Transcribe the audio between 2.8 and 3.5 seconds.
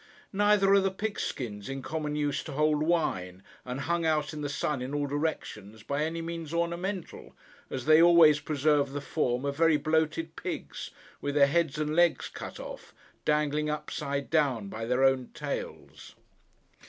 wine,